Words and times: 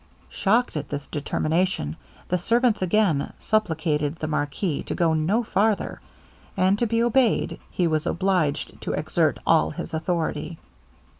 Shocked 0.31 0.75
at 0.75 0.89
this 0.89 1.05
determination, 1.05 1.95
the 2.27 2.39
servants 2.39 2.81
again 2.81 3.33
supplicated 3.39 4.15
the 4.15 4.25
marquis 4.25 4.81
to 4.81 4.95
go 4.95 5.13
no 5.13 5.43
farther; 5.43 6.01
and 6.57 6.79
to 6.79 6.87
be 6.87 7.03
obeyed, 7.03 7.59
he 7.69 7.85
was 7.85 8.07
obliged 8.07 8.81
to 8.81 8.93
exert 8.93 9.37
all 9.45 9.69
his 9.69 9.93
authority. 9.93 10.57